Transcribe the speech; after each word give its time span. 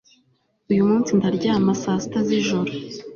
uyumunsi 0.71 1.09
ndaryama 1.17 1.71
saa 1.81 1.99
sita 2.03 2.19
zijoro 2.27 2.71